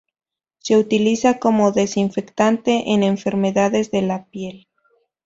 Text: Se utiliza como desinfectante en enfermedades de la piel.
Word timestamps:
Se 0.57 0.77
utiliza 0.77 1.37
como 1.37 1.71
desinfectante 1.71 2.85
en 2.91 3.03
enfermedades 3.03 3.91
de 3.91 4.01
la 4.01 4.25
piel. 4.25 4.67